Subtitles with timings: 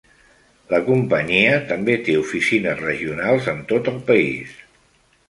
[0.69, 4.57] La companyia també té oficines regionals en tot el país.